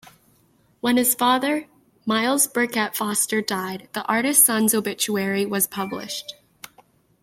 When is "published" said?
5.67-6.33